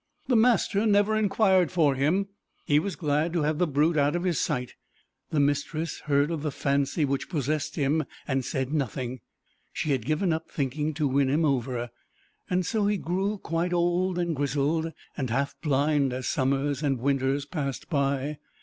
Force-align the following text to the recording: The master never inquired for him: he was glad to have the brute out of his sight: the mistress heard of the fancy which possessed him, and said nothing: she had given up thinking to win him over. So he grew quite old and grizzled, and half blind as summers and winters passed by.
The 0.27 0.35
master 0.35 0.87
never 0.87 1.15
inquired 1.15 1.71
for 1.71 1.93
him: 1.93 2.27
he 2.65 2.79
was 2.79 2.95
glad 2.95 3.33
to 3.33 3.43
have 3.43 3.59
the 3.59 3.67
brute 3.67 3.97
out 3.97 4.15
of 4.15 4.23
his 4.23 4.39
sight: 4.39 4.73
the 5.29 5.39
mistress 5.39 5.99
heard 6.05 6.31
of 6.31 6.41
the 6.41 6.49
fancy 6.49 7.05
which 7.05 7.29
possessed 7.29 7.75
him, 7.75 8.05
and 8.27 8.43
said 8.43 8.73
nothing: 8.73 9.21
she 9.71 9.91
had 9.91 10.03
given 10.07 10.33
up 10.33 10.49
thinking 10.49 10.95
to 10.95 11.07
win 11.07 11.29
him 11.29 11.45
over. 11.45 11.91
So 12.61 12.87
he 12.87 12.97
grew 12.97 13.37
quite 13.37 13.73
old 13.73 14.17
and 14.17 14.35
grizzled, 14.35 14.91
and 15.15 15.29
half 15.29 15.53
blind 15.61 16.13
as 16.13 16.27
summers 16.27 16.81
and 16.81 16.97
winters 16.99 17.45
passed 17.45 17.87
by. 17.87 18.39